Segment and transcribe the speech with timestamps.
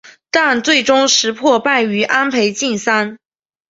[0.31, 3.19] 但最终石破败于安倍晋三。